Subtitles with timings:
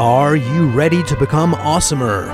[0.00, 2.30] Are you ready to become awesomer?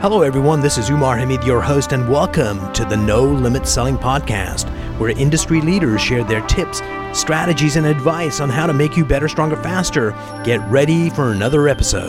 [0.00, 0.62] Hello, everyone.
[0.62, 5.10] This is Umar Hameed, your host, and welcome to the No Limit Selling Podcast, where
[5.10, 6.80] industry leaders share their tips,
[7.12, 10.12] strategies, and advice on how to make you better, stronger, faster.
[10.42, 12.08] Get ready for another episode.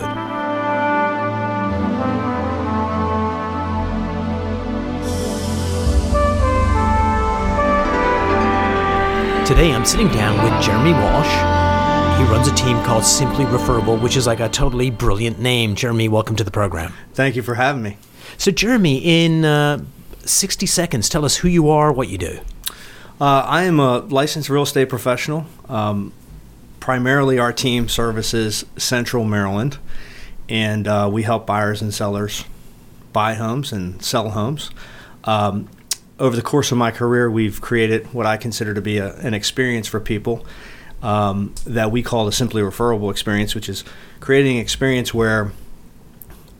[9.45, 11.62] Today, I'm sitting down with Jeremy Walsh.
[12.17, 15.75] He runs a team called Simply Referable, which is like a totally brilliant name.
[15.75, 16.93] Jeremy, welcome to the program.
[17.13, 17.97] Thank you for having me.
[18.37, 19.83] So, Jeremy, in uh,
[20.23, 22.39] 60 seconds, tell us who you are, what you do.
[23.19, 25.45] Uh, I am a licensed real estate professional.
[25.67, 26.13] Um,
[26.79, 29.79] primarily, our team services Central Maryland,
[30.47, 32.45] and uh, we help buyers and sellers
[33.11, 34.69] buy homes and sell homes.
[35.23, 35.67] Um,
[36.19, 39.33] over the course of my career, we've created what I consider to be a, an
[39.33, 40.45] experience for people
[41.03, 43.83] um, that we call the simply referable experience, which is
[44.19, 45.51] creating an experience where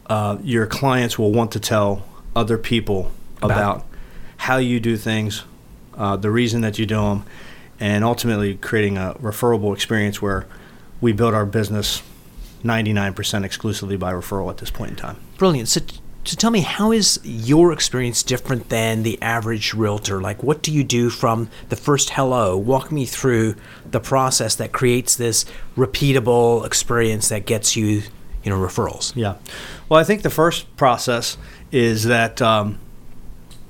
[0.08, 3.86] uh, your clients will want to tell other people about, about
[4.38, 5.44] how you do things,
[5.96, 7.26] uh, the reason that you do them,
[7.80, 10.46] and ultimately creating a referable experience where
[11.00, 12.04] we build our business
[12.64, 15.18] 99% exclusively by referral at this point in time.
[15.38, 15.70] Brilliant.
[15.70, 15.82] So,
[16.26, 20.22] so tell me, how is your experience different than the average realtor?
[20.22, 22.58] Like, what do you do from the first hello?
[22.58, 23.56] Walk me through
[23.90, 28.04] the process that creates this repeatable experience that gets you,
[28.44, 29.14] you know, referrals.
[29.16, 29.36] Yeah.
[29.90, 31.38] Well, I think the first process
[31.74, 32.80] is that um,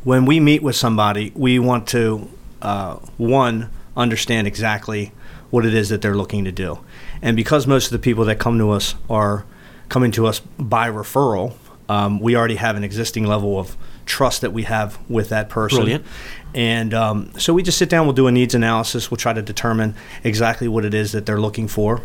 [0.03, 2.29] when we meet with somebody, we want to
[2.61, 5.11] uh, one understand exactly
[5.49, 6.79] what it is that they're looking to do,
[7.21, 9.45] and because most of the people that come to us are
[9.87, 11.53] coming to us by referral
[11.89, 15.79] um, we already have an existing level of trust that we have with that person.
[15.79, 16.05] Brilliant.
[16.53, 19.41] And um, so we just sit down, we'll do a needs analysis, we'll try to
[19.41, 22.01] determine exactly what it is that they're looking for.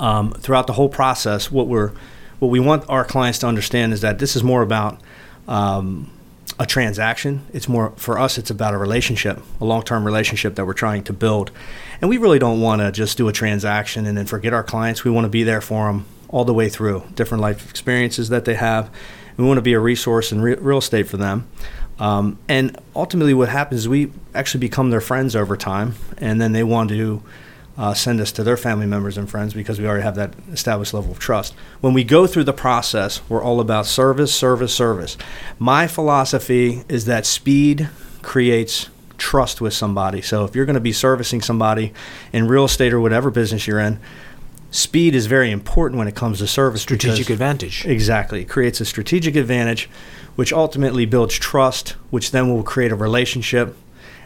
[0.00, 1.92] Um, throughout the whole process, what we're
[2.38, 5.00] what we want our clients to understand is that this is more about
[5.48, 6.10] um,
[6.58, 7.46] a transaction.
[7.54, 8.36] It's more for us.
[8.36, 11.50] It's about a relationship, a long-term relationship that we're trying to build,
[12.00, 15.02] and we really don't want to just do a transaction and then forget our clients.
[15.02, 18.44] We want to be there for them all the way through, different life experiences that
[18.44, 18.90] they have.
[19.36, 21.46] We want to be a resource in re- real estate for them.
[21.98, 26.52] Um, and ultimately, what happens is we actually become their friends over time, and then
[26.52, 27.22] they want to
[27.78, 30.94] uh, send us to their family members and friends because we already have that established
[30.94, 31.54] level of trust.
[31.80, 35.16] When we go through the process, we're all about service, service, service.
[35.58, 37.88] My philosophy is that speed
[38.22, 38.88] creates
[39.18, 40.22] trust with somebody.
[40.22, 41.92] So if you're going to be servicing somebody
[42.32, 43.98] in real estate or whatever business you're in,
[44.76, 46.82] speed is very important when it comes to service.
[46.82, 47.84] Strategic advantage.
[47.86, 48.42] Exactly.
[48.42, 49.88] It creates a strategic advantage,
[50.36, 53.76] which ultimately builds trust, which then will create a relationship.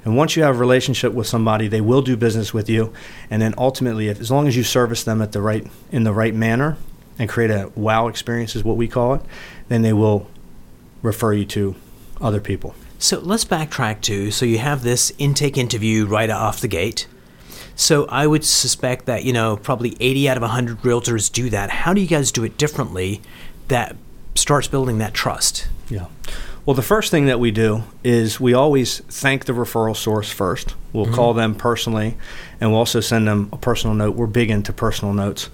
[0.05, 2.93] And once you have a relationship with somebody, they will do business with you.
[3.31, 6.13] And then ultimately, if, as long as you service them at the right in the
[6.13, 6.77] right manner
[7.19, 9.23] and create a wow experience is what we call it,
[9.69, 10.27] then they will
[11.03, 11.77] refer you to
[12.21, 12.75] other people.
[12.99, 17.07] So let's backtrack to so you have this intake interview right off the gate
[17.75, 21.71] so I would suspect that, you know, probably 80 out of 100 realtors do that.
[21.71, 23.21] How do you guys do it differently
[23.69, 23.97] that
[24.35, 25.69] starts building that trust?
[25.89, 26.07] Yeah.
[26.67, 30.75] Well, the first thing that we do is we always thank the referral source first.
[30.93, 31.15] We'll mm-hmm.
[31.15, 32.17] call them personally,
[32.61, 34.15] and we'll also send them a personal note.
[34.15, 35.49] We're big into personal notes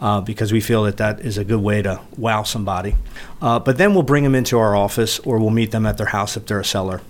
[0.00, 2.94] uh, because we feel that that is a good way to wow somebody.
[3.42, 6.06] Uh, but then we'll bring them into our office or we'll meet them at their
[6.06, 7.00] house if they're a seller.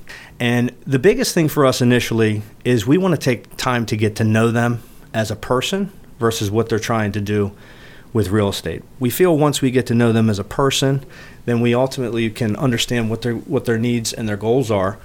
[0.41, 4.17] And the biggest thing for us initially is we want to take time to get
[4.17, 4.83] to know them
[5.13, 7.53] as a person versus what they're trying to do
[8.13, 8.83] with real estate.
[8.99, 11.05] We feel once we get to know them as a person,
[11.45, 14.99] then we ultimately can understand what their what their needs and their goals are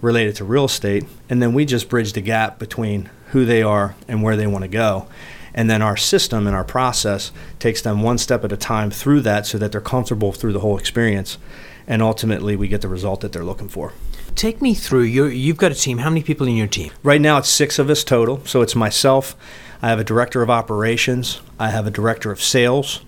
[0.00, 3.94] related to real estate, and then we just bridge the gap between who they are
[4.08, 5.06] and where they want to go.
[5.54, 9.20] And then our system and our process takes them one step at a time through
[9.22, 11.38] that so that they're comfortable through the whole experience.
[11.86, 13.92] And ultimately, we get the result that they're looking for.
[14.36, 15.02] Take me through.
[15.02, 15.98] you you've got a team.
[15.98, 16.92] How many people in your team?
[17.02, 18.44] Right now, it's six of us total.
[18.46, 19.36] So it's myself.
[19.82, 21.40] I have a director of operations.
[21.58, 23.00] I have a director of sales,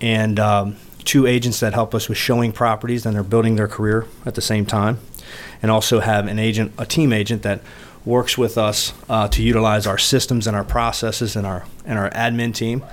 [0.00, 4.06] and um, two agents that help us with showing properties, and they're building their career
[4.26, 4.98] at the same time.
[5.60, 7.60] And also have an agent, a team agent that
[8.08, 12.10] works with us uh, to utilize our systems and our processes and our and our
[12.10, 12.84] admin team,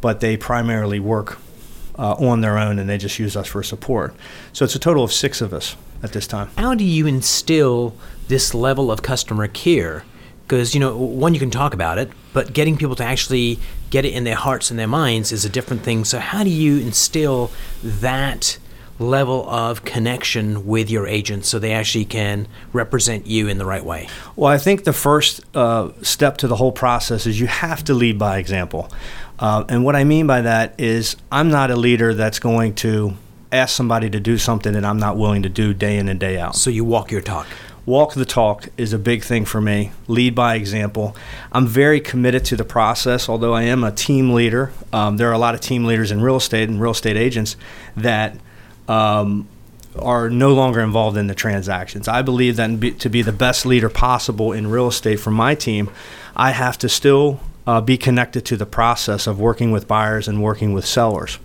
[0.00, 1.38] but they primarily work
[1.98, 4.14] uh, on their own and they just use us for support.
[4.52, 6.50] So it's a total of six of us at this time.
[6.56, 7.96] How do you instill
[8.28, 10.04] this level of customer care?
[10.46, 13.58] Because you know, one you can talk about it, but getting people to actually
[13.90, 16.04] get it in their hearts and their minds is a different thing.
[16.04, 17.50] So how do you instill
[17.82, 18.58] that?
[18.98, 23.84] Level of connection with your agents so they actually can represent you in the right
[23.84, 24.08] way?
[24.36, 27.94] Well, I think the first uh, step to the whole process is you have to
[27.94, 28.90] lead by example.
[29.38, 33.14] Uh, and what I mean by that is, I'm not a leader that's going to
[33.52, 36.38] ask somebody to do something that I'm not willing to do day in and day
[36.38, 36.56] out.
[36.56, 37.46] So you walk your talk.
[37.86, 39.92] Walk the talk is a big thing for me.
[40.08, 41.16] Lead by example.
[41.52, 44.72] I'm very committed to the process, although I am a team leader.
[44.92, 47.56] Um, there are a lot of team leaders in real estate and real estate agents
[47.96, 48.36] that
[48.88, 49.46] um,
[49.98, 52.08] are no longer involved in the transactions.
[52.08, 55.90] I believe that to be the best leader possible in real estate for my team,
[56.36, 60.42] I have to still uh, be connected to the process of working with buyers and
[60.42, 61.38] working with sellers.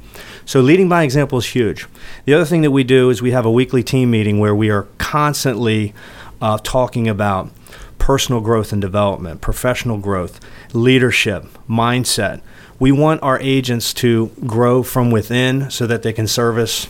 [0.45, 1.87] So leading by example is huge.
[2.25, 4.69] The other thing that we do is we have a weekly team meeting where we
[4.69, 5.93] are constantly
[6.41, 7.49] uh, talking about
[7.97, 10.39] personal growth and development, professional growth,
[10.73, 12.41] leadership, mindset.
[12.79, 16.87] We want our agents to grow from within so that they can service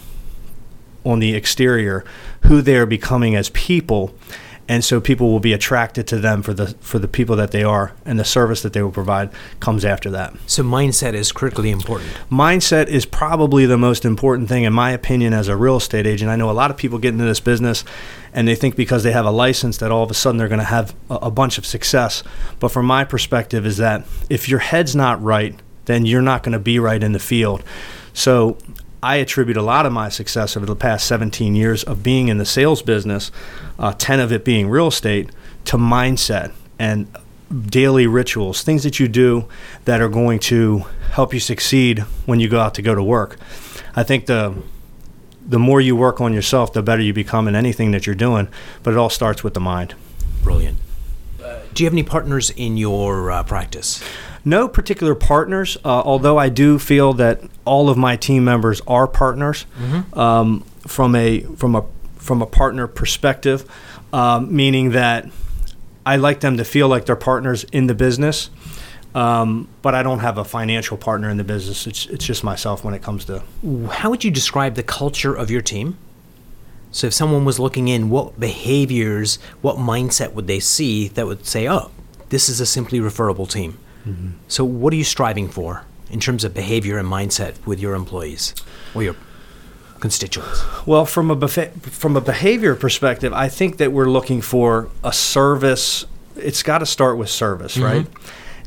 [1.04, 2.04] on the exterior
[2.44, 4.14] who they're becoming as people
[4.68, 7.64] and so people will be attracted to them for the for the people that they
[7.64, 9.30] are and the service that they will provide
[9.60, 10.34] comes after that.
[10.48, 12.12] So mindset is critically important.
[12.32, 16.32] Mindset is probably the most important thing in my opinion as a real estate agent.
[16.32, 17.84] I know a lot of people get into this business
[18.32, 20.60] and they think because they have a license that all of a sudden they're going
[20.60, 22.24] to have a, a bunch of success.
[22.60, 26.54] But from my perspective is that if your head's not right then you're not going
[26.54, 27.62] to be right in the field.
[28.14, 28.58] So
[29.04, 32.38] I attribute a lot of my success over the past 17 years of being in
[32.38, 33.32] the sales business,
[33.78, 35.30] uh, 10 of it being real estate,
[35.66, 37.14] to mindset and
[37.66, 39.46] daily rituals, things that you do
[39.84, 43.38] that are going to help you succeed when you go out to go to work.
[43.94, 44.56] I think the
[45.46, 48.48] the more you work on yourself, the better you become in anything that you're doing.
[48.82, 49.94] But it all starts with the mind.
[50.42, 50.78] Brilliant.
[51.44, 54.02] Uh, do you have any partners in your uh, practice?
[54.46, 59.08] No particular partners, uh, although I do feel that all of my team members are
[59.08, 60.20] partners mm-hmm.
[60.20, 61.86] um, from a from a
[62.18, 63.70] from a partner perspective,
[64.12, 65.30] um, meaning that
[66.06, 68.50] I like them to feel like they're partners in the business.
[69.16, 71.86] Um, but I don't have a financial partner in the business.
[71.88, 73.44] It's it's just myself when it comes to.
[73.92, 75.98] How would you describe the culture of your team?
[76.92, 81.46] So if someone was looking in, what behaviors, what mindset would they see that would
[81.46, 81.92] say, "Oh,
[82.30, 83.78] this is a simply referable team"?
[84.06, 84.30] Mm-hmm.
[84.48, 88.54] So, what are you striving for in terms of behavior and mindset with your employees
[88.94, 89.16] or your
[90.00, 90.64] constituents?
[90.86, 96.06] Well, from a from a behavior perspective, I think that we're looking for a service.
[96.36, 97.84] It's got to start with service, mm-hmm.
[97.84, 98.08] right?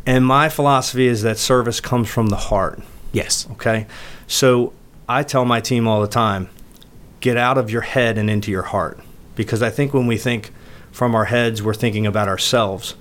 [0.07, 2.81] And my philosophy is that service comes from the heart.
[3.13, 3.47] Yes.
[3.53, 3.87] Okay.
[4.27, 4.73] So
[5.09, 6.49] I tell my team all the time,
[7.21, 8.99] get out of your head and into your heart,
[9.35, 10.53] because I think when we think
[10.93, 12.95] from our heads, we're thinking about ourselves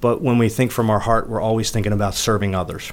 [0.00, 2.92] but when we think from our heart, we're always thinking about serving others.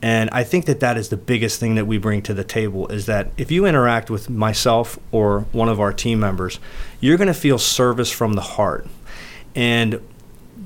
[0.00, 2.86] And I think that that is the biggest thing that we bring to the table
[2.88, 6.60] is that if you interact with myself or one of our team members,
[7.00, 8.86] you're going to feel service from the heart.
[9.56, 10.00] And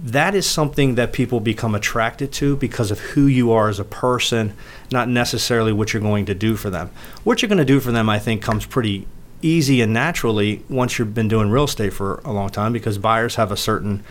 [0.02, 3.84] that is something that people become attracted to because of who you are as a
[3.84, 4.54] person,
[4.90, 6.90] not necessarily what you're going to do for them.
[7.24, 9.06] What you're going to do for them, I think, comes pretty
[9.42, 13.34] easy and naturally once you've been doing real estate for a long time because buyers
[13.34, 14.02] have a certain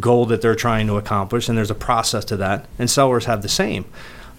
[0.00, 3.42] goal that they're trying to accomplish, and there's a process to that, and sellers have
[3.42, 3.84] the same.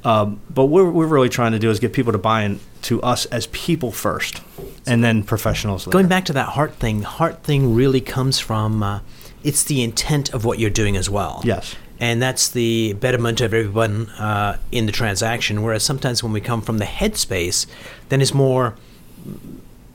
[0.03, 3.25] Um, but what we're really trying to do is get people to buy into us
[3.27, 4.41] as people first,
[4.85, 5.87] and then professionals.
[5.87, 5.93] Later.
[5.93, 8.99] Going back to that heart thing, heart thing really comes from uh,
[9.43, 11.41] it's the intent of what you're doing as well.
[11.43, 11.75] Yes.
[11.99, 15.63] And that's the betterment of everyone uh, in the transaction.
[15.63, 17.65] Whereas sometimes when we come from the headspace,
[18.07, 18.75] then it's more,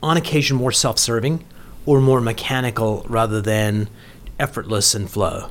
[0.05, 1.43] on occasion, more self-serving
[1.87, 3.89] or more mechanical rather than
[4.37, 5.49] effortless and flow.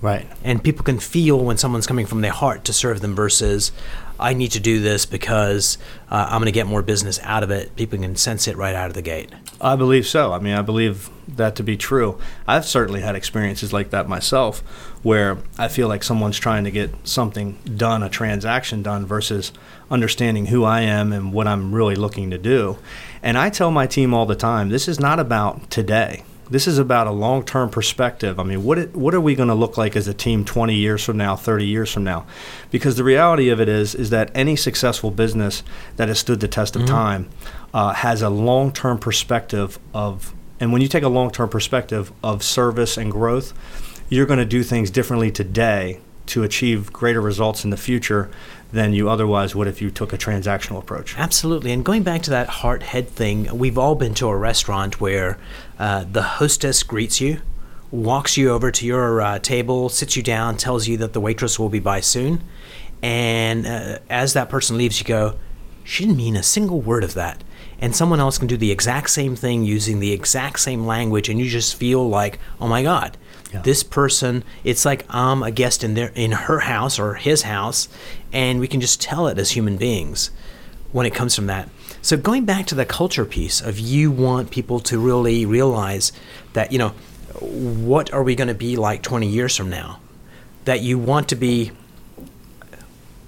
[0.00, 0.26] Right.
[0.44, 3.72] And people can feel when someone's coming from their heart to serve them versus,
[4.18, 5.76] I need to do this because
[6.10, 7.74] uh, I'm going to get more business out of it.
[7.74, 9.30] People can sense it right out of the gate.
[9.60, 10.32] I believe so.
[10.32, 12.18] I mean, I believe that to be true.
[12.46, 14.60] I've certainly had experiences like that myself
[15.02, 19.52] where I feel like someone's trying to get something done, a transaction done, versus
[19.90, 22.78] understanding who I am and what I'm really looking to do.
[23.22, 26.22] And I tell my team all the time this is not about today.
[26.50, 28.40] This is about a long term perspective.
[28.40, 30.74] I mean, what, it, what are we going to look like as a team 20
[30.74, 32.26] years from now, 30 years from now?
[32.70, 35.62] Because the reality of it is, is that any successful business
[35.96, 36.94] that has stood the test of mm-hmm.
[36.94, 37.30] time
[37.74, 42.12] uh, has a long term perspective of, and when you take a long term perspective
[42.22, 43.52] of service and growth,
[44.08, 48.30] you're going to do things differently today to achieve greater results in the future
[48.72, 51.16] than you otherwise would if you took a transactional approach.
[51.16, 51.72] Absolutely.
[51.72, 55.38] And going back to that heart head thing, we've all been to a restaurant where
[55.78, 57.40] uh, the hostess greets you,
[57.90, 61.58] walks you over to your uh, table, sits you down, tells you that the waitress
[61.58, 62.42] will be by soon.
[63.02, 65.38] And uh, as that person leaves, you go,
[65.84, 67.42] she didn't mean a single word of that.
[67.80, 71.38] And someone else can do the exact same thing using the exact same language, and
[71.38, 73.16] you just feel like, oh my God,
[73.52, 73.62] Yeah.
[73.62, 77.88] This person, it's like I'm a guest in their in her house or his house,
[78.32, 80.30] and we can just tell it as human beings
[80.92, 81.68] when it comes from that.
[82.02, 86.12] So going back to the culture piece of you want people to really realize
[86.52, 86.94] that you know
[87.40, 90.00] what are we going to be like 20 years from now?
[90.64, 91.72] That you want to be,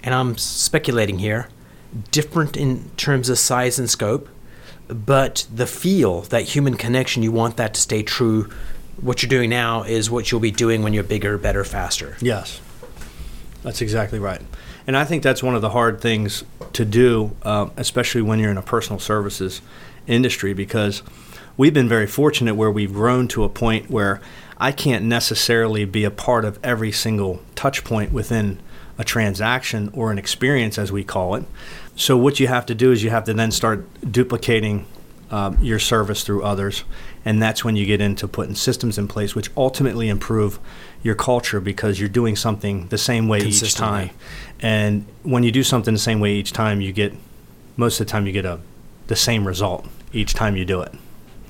[0.01, 1.49] and I'm speculating here,
[2.11, 4.29] different in terms of size and scope,
[4.89, 8.51] but the feel, that human connection, you want that to stay true.
[9.01, 12.17] What you're doing now is what you'll be doing when you're bigger, better, faster.
[12.21, 12.61] Yes,
[13.63, 14.43] that's exactly right.
[14.87, 18.51] And I think that's one of the hard things to do, um, especially when you're
[18.51, 19.63] in a personal services
[20.07, 21.03] industry, because
[21.57, 24.21] we've been very fortunate where we've grown to a point where
[24.59, 28.59] I can't necessarily be a part of every single touch point within
[28.99, 31.45] a transaction or an experience, as we call it.
[31.97, 34.87] So, what you have to do is you have to then start duplicating
[35.31, 36.85] um, your service through others.
[37.25, 40.59] And that's when you get into putting systems in place, which ultimately improve
[41.03, 44.11] your culture because you're doing something the same way each time.
[44.61, 47.15] And when you do something the same way each time, you get
[47.77, 48.61] most of the time you get a
[49.11, 50.95] the same result each time you do it.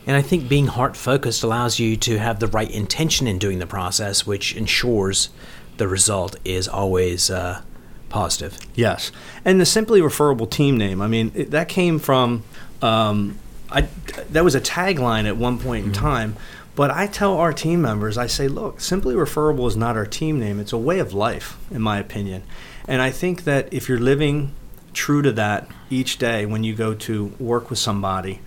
[0.07, 3.59] And I think being heart focused allows you to have the right intention in doing
[3.59, 5.29] the process, which ensures
[5.77, 7.61] the result is always uh,
[8.09, 8.59] positive.
[8.75, 9.13] Yes,
[9.45, 11.03] and the simply referable team name.
[11.03, 12.43] I mean, it, that came from.
[12.83, 13.39] Um,
[13.71, 13.83] I
[14.31, 16.03] that was a tagline at one point in mm-hmm.
[16.03, 16.37] time.
[16.77, 20.39] But I tell our team members, I say, look, simply referable is not our team
[20.39, 20.61] name.
[20.61, 22.43] It's a way of life, in my opinion.
[22.87, 24.55] And I think that if you're living
[24.95, 28.41] true to that each day when you go to work with somebody,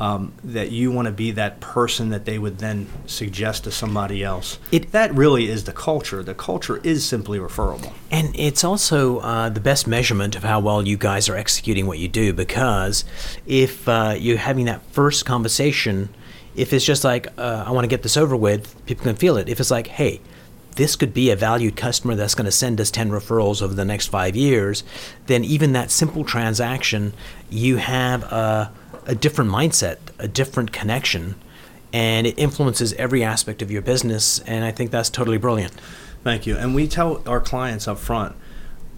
[0.00, 4.22] um, that you want to be that person that they would then suggest to somebody
[4.22, 4.58] else.
[4.70, 6.22] It- that really is the culture.
[6.22, 7.92] The culture is simply referable.
[8.10, 11.98] And it's also uh, the best measurement of how well you guys are executing what
[11.98, 13.04] you do because
[13.46, 16.08] if uh, you're having that first conversation,
[16.54, 19.36] if it's just like, uh, I want to get this over with, people can feel
[19.36, 19.48] it.
[19.48, 20.20] If it's like, hey,
[20.76, 23.84] this could be a valued customer that's going to send us 10 referrals over the
[23.84, 24.84] next five years,
[25.26, 27.12] then even that simple transaction,
[27.50, 28.72] you have a,
[29.08, 31.34] a different mindset, a different connection,
[31.92, 34.38] and it influences every aspect of your business.
[34.40, 35.72] And I think that's totally brilliant.
[36.22, 36.56] Thank you.
[36.56, 38.36] And we tell our clients up front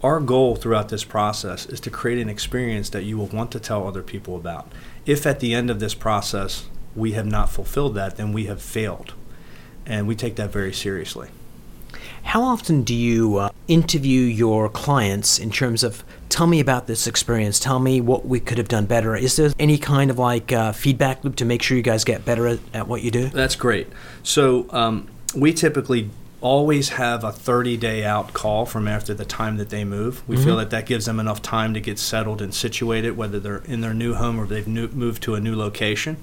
[0.02, 3.60] our goal throughout this process is to create an experience that you will want to
[3.60, 4.72] tell other people about.
[5.04, 8.62] If at the end of this process we have not fulfilled that, then we have
[8.62, 9.12] failed.
[9.84, 11.28] And we take that very seriously.
[12.22, 17.06] How often do you uh, interview your clients in terms of tell me about this
[17.06, 19.16] experience, tell me what we could have done better?
[19.16, 22.24] Is there any kind of like uh, feedback loop to make sure you guys get
[22.24, 23.28] better at, at what you do?
[23.28, 23.88] That's great.
[24.22, 26.10] So um, we typically
[26.40, 30.26] always have a 30 day out call from after the time that they move.
[30.26, 33.62] We feel that that gives them enough time to get settled and situated, whether they're
[33.66, 36.16] in their new home or they've new, moved to a new location.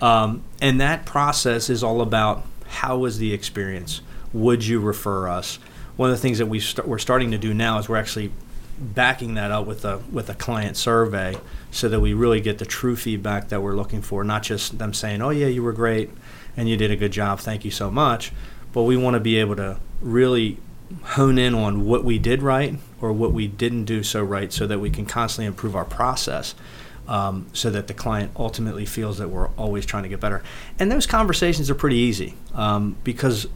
[0.00, 4.00] Um, and that process is all about how was the experience?
[4.34, 5.58] Would you refer us?
[5.96, 8.32] One of the things that we st- we're starting to do now is we're actually
[8.78, 11.38] backing that up with a with a client survey
[11.70, 14.92] so that we really get the true feedback that we're looking for, not just them
[14.92, 16.10] saying, "Oh yeah, you were great
[16.56, 17.40] and you did a good job.
[17.40, 18.32] Thank you so much."
[18.72, 20.58] But we want to be able to really
[21.02, 24.66] hone in on what we did right or what we didn't do so right so
[24.66, 26.54] that we can constantly improve our process
[27.08, 30.42] um, so that the client ultimately feels that we're always trying to get better.
[30.78, 33.46] And those conversations are pretty easy um, because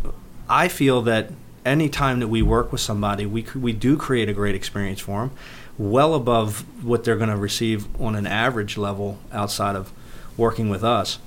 [0.49, 1.31] I feel that
[1.65, 5.21] any time that we work with somebody, we, we do create a great experience for
[5.21, 5.31] them,
[5.77, 9.93] well above what they're going to receive on an average level outside of
[10.37, 11.19] working with us.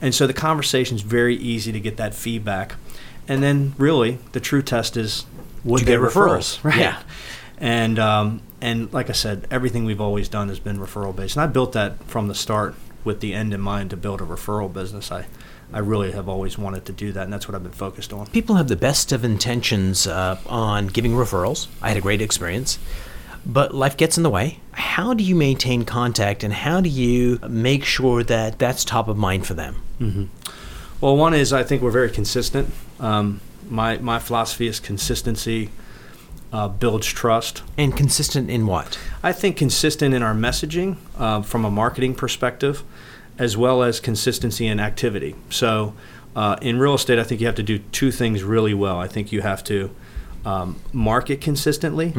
[0.00, 2.74] And so the conversation is very easy to get that feedback.
[3.28, 5.24] And then really, the true test is
[5.64, 6.36] would they get refer referrals?
[6.36, 6.64] us?
[6.64, 6.78] Right.
[6.78, 7.02] Yeah.
[7.58, 11.42] And um, and like I said, everything we've always done has been referral based, and
[11.42, 14.72] I built that from the start with the end in mind to build a referral
[14.72, 15.12] business.
[15.12, 15.26] I
[15.74, 18.28] I really have always wanted to do that, and that's what I've been focused on.
[18.28, 21.66] People have the best of intentions uh, on giving referrals.
[21.82, 22.78] I had a great experience.
[23.44, 24.60] But life gets in the way.
[24.72, 29.18] How do you maintain contact and how do you make sure that that's top of
[29.18, 29.82] mind for them?
[31.00, 32.72] Well, one is I think we're very consistent.
[33.00, 35.70] Um, my my philosophy is consistency
[36.54, 37.62] uh, builds trust.
[37.76, 38.98] And consistent in what?
[39.22, 42.84] I think consistent in our messaging uh, from a marketing perspective,
[43.38, 45.34] as well as consistency and activity.
[45.50, 45.94] So,
[46.36, 48.98] uh, in real estate, I think you have to do two things really well.
[48.98, 49.90] I think you have to
[50.44, 52.12] um, market consistently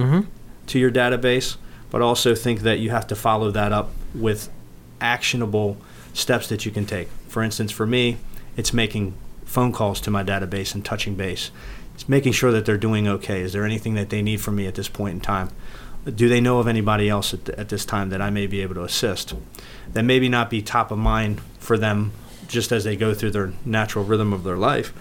[0.67, 1.57] to your database,
[1.91, 4.49] but also think that you have to follow that up with
[5.01, 5.77] actionable
[6.13, 7.09] steps that you can take.
[7.27, 8.17] For instance, for me,
[8.57, 11.51] it's making phone calls to my database and touching base.
[11.93, 13.41] It's making sure that they're doing okay.
[13.41, 15.49] Is there anything that they need from me at this point in time?
[16.13, 18.75] Do they know of anybody else at, at this time that I may be able
[18.75, 19.33] to assist?
[19.91, 22.11] That maybe not be top of mind for them
[22.47, 24.93] just as they go through their natural rhythm of their life.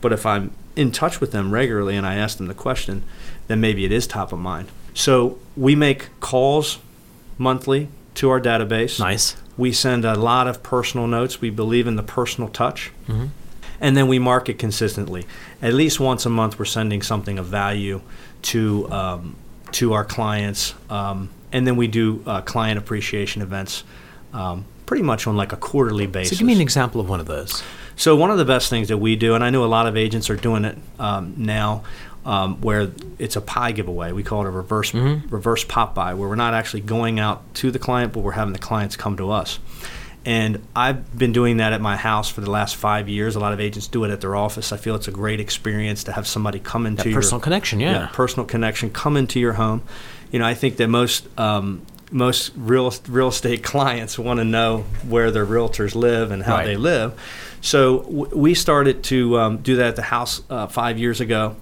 [0.00, 3.02] But if I'm in touch with them regularly and I ask them the question,
[3.48, 4.68] then maybe it is top of mind.
[4.94, 6.78] So we make calls
[7.38, 8.98] monthly to our database.
[8.98, 9.36] Nice.
[9.56, 11.40] We send a lot of personal notes.
[11.40, 12.92] We believe in the personal touch.
[13.08, 13.26] Mm-hmm.
[13.78, 15.26] And then we market consistently.
[15.60, 18.00] At least once a month, we're sending something of value
[18.42, 19.36] to um,
[19.76, 20.74] to our clients.
[20.90, 23.84] Um, and then we do uh, client appreciation events
[24.32, 26.38] um, pretty much on like a quarterly basis.
[26.38, 27.62] So give me an example of one of those.
[27.96, 29.96] So one of the best things that we do, and I know a lot of
[29.96, 31.84] agents are doing it um, now,
[32.24, 34.12] um, where it's a pie giveaway.
[34.12, 35.30] We call it a reverse Mhm.
[35.30, 38.58] reverse pop-by, where we're not actually going out to the client, but we're having the
[38.58, 39.58] clients come to us.
[40.26, 43.36] And I've been doing that at my house for the last five years.
[43.36, 44.72] A lot of agents do it at their office.
[44.72, 47.78] I feel it's a great experience to have somebody come into That your personal connection,
[47.78, 48.08] yeah.
[48.12, 49.82] personal connection, come into your home.
[50.32, 54.84] You know, I think that most um, most real real estate clients want to know
[55.08, 56.66] where their realtors live and how Right.
[56.66, 57.14] they live.
[57.60, 61.54] So w- we started to um, do that at the house uh, five years ago,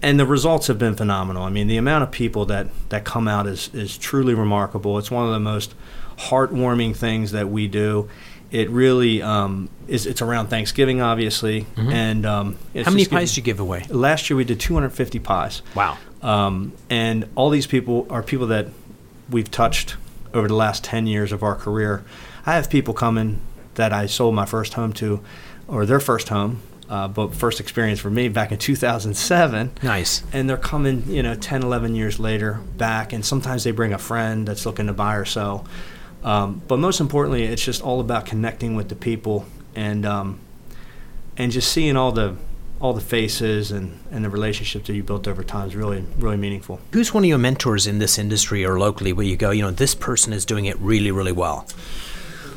[0.00, 1.42] and the results have been phenomenal.
[1.42, 4.96] I mean, the amount of people that that come out is is truly remarkable.
[4.98, 5.74] It's one of the most
[6.16, 8.08] heartwarming things that we do.
[8.50, 10.04] It really um, is.
[10.04, 12.82] It's around Thanksgiving, obviously, and um, it's Mm-hmm.
[12.84, 13.84] How many pies did you give away?
[13.88, 15.62] Last year we did 250 pies.
[15.74, 15.96] Wow.
[16.20, 18.68] Um, and all these people are people that
[19.30, 19.96] we've touched
[20.34, 22.04] over the last 10 years of our career.
[22.44, 23.40] I have people coming
[23.74, 25.20] that I sold my first home to,
[25.66, 29.72] or their first home, uh, but first experience for me back in 2007.
[29.82, 30.22] Nice.
[30.32, 33.98] And they're coming, you know, 10, 11 years later back, and sometimes they bring a
[33.98, 35.66] friend that's looking to buy or sell.
[36.24, 40.38] Um, but most importantly, it's just all about connecting with the people and um,
[41.36, 42.36] and just seeing all the
[42.80, 46.36] all the faces and, and the relationships that you built over time is really really
[46.36, 46.80] meaningful.
[46.92, 49.70] Who's one of your mentors in this industry or locally where you go, you know,
[49.70, 51.66] this person is doing it really, really well?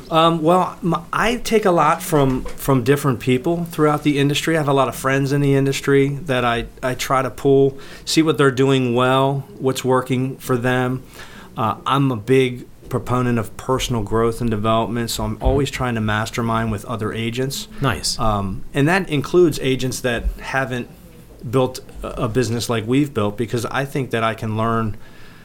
[0.08, 0.78] Um, well,
[1.12, 4.54] I take a lot from from different people throughout the industry.
[4.56, 7.78] I have a lot of friends in the industry that I, I try to pull,
[8.04, 11.02] see what they're doing well, what's working for them.
[11.56, 16.00] Uh, I'm a big proponent of personal growth and development, so I'm always trying to
[16.00, 17.68] mastermind with other agents.
[17.80, 18.18] Nice.
[18.18, 20.88] Um, and that includes agents that haven't
[21.48, 24.96] built a a business like we've built because I think that I can learn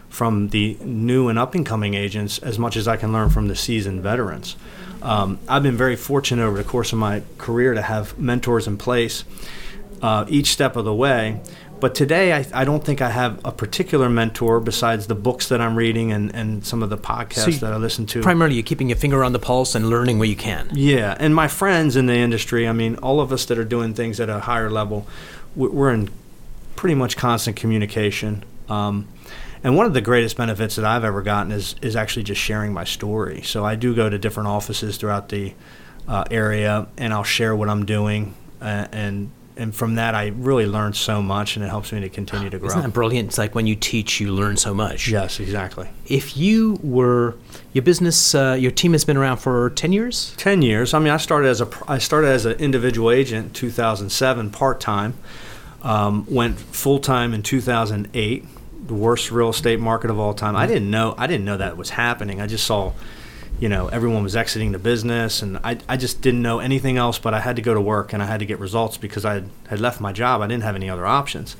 [0.09, 3.47] from the new and up and coming agents as much as I can learn from
[3.47, 4.57] the seasoned veterans.
[5.01, 8.77] Um, I've been very fortunate over the course of my career to have mentors in
[8.77, 9.23] place
[10.01, 11.39] uh, each step of the way.
[11.81, 15.59] But today, I, I don't think I have a particular mentor besides the books that
[15.59, 18.21] I'm reading and, and some of the podcasts you- that I listen to.
[18.21, 20.69] Primarily, you're keeping your finger on the pulse and learning where you can.
[20.73, 23.93] Yeah, and my friends in the industry, I mean, all of us that are doing
[23.95, 25.07] things at a higher level,
[25.55, 26.09] we- we're in
[26.75, 28.43] pretty much constant communication.
[28.69, 29.07] Um,
[29.63, 32.73] and one of the greatest benefits that I've ever gotten is is actually just sharing
[32.73, 33.41] my story.
[33.43, 35.53] So I do go to different offices throughout the
[36.07, 39.29] uh, area, and I'll share what I'm doing, uh, and
[39.61, 42.57] and from that I really learned so much, and it helps me to continue to
[42.57, 42.69] grow.
[42.69, 43.29] Isn't that brilliant?
[43.29, 45.07] It's like when you teach, you learn so much.
[45.07, 45.87] yes, exactly.
[46.07, 47.35] If you were,
[47.71, 50.33] your business, uh, your team has been around for 10 years?
[50.37, 50.93] Ten years.
[50.93, 54.79] I mean, I started as a I started as an individual agent in 2007, part
[54.81, 55.13] time.
[55.83, 58.45] Um, went full time in 2008.
[58.87, 60.55] The worst real estate market of all time.
[60.55, 61.13] I didn't know.
[61.17, 62.41] I didn't know that was happening.
[62.41, 62.93] I just saw,
[63.61, 67.19] you know, everyone was exiting the business, and I, I just didn't know anything else.
[67.19, 69.43] But I had to go to work and I had to get results because I
[69.69, 70.41] had left my job.
[70.41, 71.55] I didn't have any other options.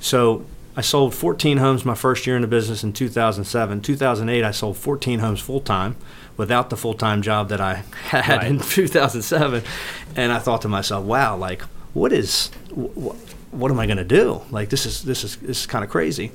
[0.00, 0.44] So
[0.76, 3.80] I sold 14 homes my first year in the business in 2007.
[3.80, 5.96] 2008, I sold 14 homes full time
[6.36, 7.74] without the full time job that I
[8.04, 9.62] had in 2007.
[10.16, 11.62] And I thought to myself, wow, like,
[11.94, 14.42] what is, wh- wh- what am I going to do?
[14.50, 16.30] Like, this is, this is, this is kind of crazy.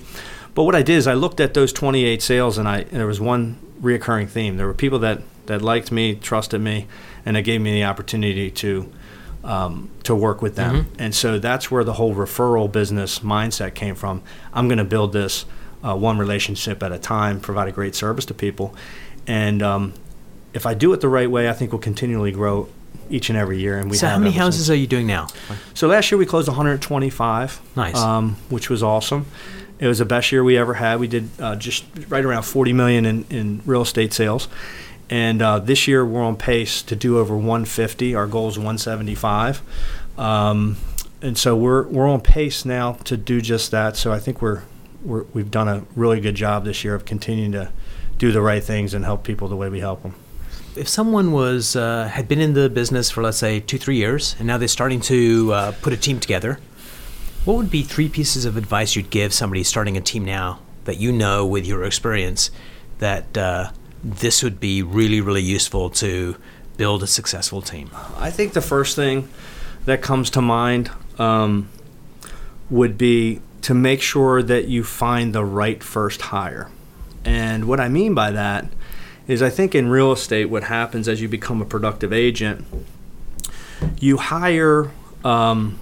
[0.53, 3.07] But what I did is I looked at those 28 sales and I, and there
[3.07, 4.57] was one reoccurring theme.
[4.57, 6.87] There were people that, that liked me, trusted me,
[7.25, 8.91] and it gave me the opportunity to,
[9.43, 10.87] um, to work with them.
[10.99, 14.21] And so that's where the whole referral business mindset came from.
[14.53, 15.45] I'm going to build this
[15.83, 18.73] uh, one relationship at a time, provide a great service to people.
[19.27, 19.93] And um,
[20.53, 22.69] if I do it the right way, I think we'll continually grow
[23.09, 23.77] each and every year.
[23.77, 25.27] And we so, how many houses are you doing now?
[25.73, 27.61] So last year we closed 125.
[27.75, 27.95] Nice.
[27.95, 29.25] Um, which was awesome.
[29.79, 30.99] It was the best year we ever had.
[30.99, 34.47] We did uh, just right around 40 million in, in real estate sales.
[35.09, 38.15] And uh, this year we're on pace to do over 150.
[38.15, 39.61] Our goal is 175.
[40.17, 40.77] Um,
[41.21, 43.97] and so we're we're on pace now to do just that.
[43.97, 44.61] So I think we're,
[45.03, 47.71] we're we've done a really good job this year of continuing to
[48.17, 50.15] do the right things and help people the way we help them.
[50.75, 54.35] If someone was uh, had been in the business for let's say two three years
[54.39, 56.59] and now they're starting to uh, put a team together,
[57.45, 60.97] what would be three pieces of advice you'd give somebody starting a team now that
[60.97, 62.51] you know with your experience
[62.99, 63.71] that uh,
[64.03, 66.35] this would be really really useful to
[66.75, 67.89] build a successful team?
[68.17, 69.29] I think the first thing
[69.85, 71.69] that comes to mind um,
[72.69, 76.69] would be to make sure that you find the right first hire.
[77.23, 78.67] And what I mean by that
[79.27, 82.65] is I think in real estate, what happens as you become a productive agent,
[83.99, 84.91] you hire
[85.23, 85.79] um,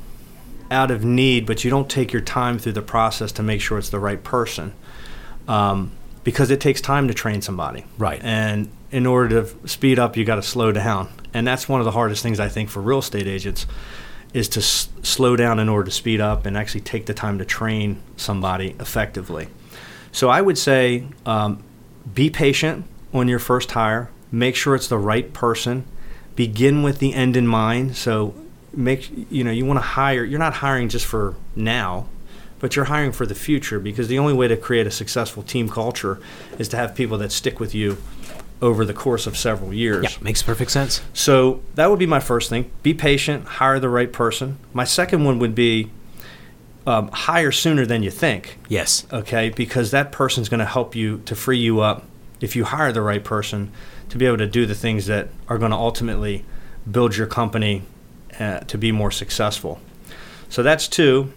[0.72, 3.78] out of need, but you don't take your time through the process to make sure
[3.78, 4.74] it's the right person.
[5.48, 5.92] Um,
[6.24, 7.86] because it takes time to train somebody.
[7.98, 8.22] Right.
[8.24, 11.10] And in order to speed up, you got to slow down.
[11.34, 13.66] And that's one of the hardest things I think for real estate agents
[14.34, 17.40] is to s- slow down in order to speed up and actually take the time
[17.40, 19.48] to train somebody effectively.
[20.12, 21.64] So I would say um,
[22.14, 24.10] be patient on your first hire.
[24.32, 25.86] Make sure it's the right person.
[26.36, 27.96] Begin with the end in mind.
[27.96, 28.34] So
[28.74, 30.24] make you know you want to hire.
[30.24, 32.08] You're not hiring just for now,
[32.60, 35.70] but you're hiring for the future because the only way to create a successful team
[35.70, 36.20] culture
[36.58, 37.98] is to have people that stick with you
[38.62, 40.04] over the course of several years.
[40.04, 41.02] Yeah, makes perfect sense.
[41.14, 42.72] So that would be my first thing.
[42.82, 44.58] Be patient, hire the right person.
[44.72, 45.92] My second one would be
[46.88, 48.58] um, hire sooner than you think.
[48.70, 49.06] Yes.
[49.12, 52.06] Okay, because that person's going to help you to free you up
[52.44, 53.72] if you hire the right person
[54.10, 56.44] to be able to do the things that are going to ultimately
[56.92, 57.84] build your company
[58.38, 59.80] uh, to be more successful.
[60.50, 61.32] So that's two.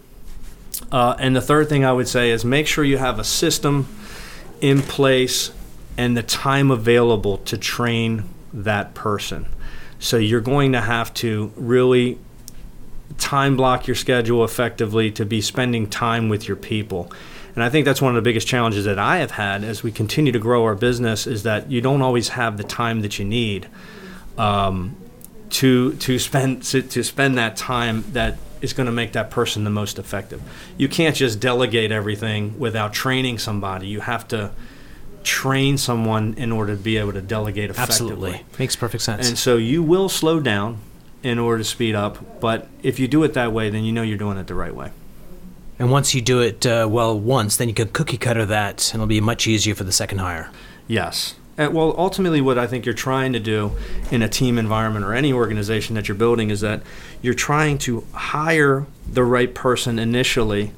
[0.91, 3.87] Uh, and the third thing I would say is make sure you have a system
[4.59, 5.51] in place
[5.97, 9.47] and the time available to train that person.
[9.99, 12.19] So you're going to have to really
[13.17, 17.09] time block your schedule effectively to be spending time with your people.
[17.57, 19.91] And I think that's one of the biggest challenges that I have had as we
[19.91, 23.25] continue to grow our business is that you don't always have the time that you
[23.25, 23.67] need
[24.37, 24.95] um,
[25.49, 29.63] to to spend to, to spend that time that is going to make that person
[29.63, 30.39] the most effective.
[30.77, 33.87] You can't just delegate everything without training somebody.
[33.87, 34.51] You have to
[35.23, 38.33] train someone in order to be able to delegate effectively.
[38.33, 38.45] Absolutely.
[38.59, 39.27] Makes perfect sense.
[39.27, 40.77] And so you will slow down
[41.23, 44.03] in order to speed up, but if you do it that way, then you know
[44.03, 44.91] you're doing it the right way.
[45.79, 48.95] And once you do it uh, well once, then you can cookie cutter that, and
[48.95, 50.49] it'll be much easier for the second hire.
[50.87, 51.35] Yes.
[51.57, 53.71] And well, ultimately, what I think you're trying to do
[54.11, 56.81] in a team environment or any organization that you're building is that
[57.21, 60.71] you're trying to hire the right person initially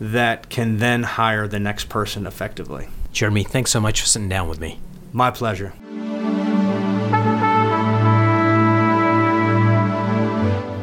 [0.00, 2.88] that can then hire the next person effectively.
[3.12, 4.80] Jeremy, thanks so much for sitting down with me.
[5.12, 5.72] My pleasure.